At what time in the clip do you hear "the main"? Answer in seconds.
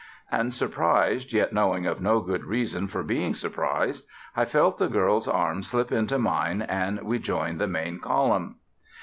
7.61-7.99